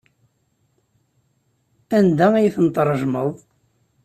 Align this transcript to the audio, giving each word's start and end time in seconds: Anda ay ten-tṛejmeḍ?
Anda 1.97 2.27
ay 2.35 2.47
ten-tṛejmeḍ? 2.55 3.29